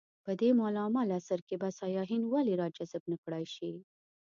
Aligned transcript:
په 0.25 0.31
دې 0.39 0.49
مالامال 0.61 1.07
عصر 1.19 1.39
کې 1.47 1.55
به 1.61 1.69
سیاحین 1.79 2.23
ولې 2.27 2.53
راجذب 2.61 3.03
نه 3.11 3.17
کړای 3.23 3.45
شي. 3.55 3.71